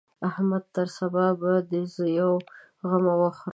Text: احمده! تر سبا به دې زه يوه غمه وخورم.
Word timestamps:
احمده! 0.27 0.67
تر 0.75 0.87
سبا 0.97 1.25
به 1.39 1.51
دې 1.71 1.81
زه 1.93 2.05
يوه 2.19 2.39
غمه 2.89 3.13
وخورم. 3.21 3.49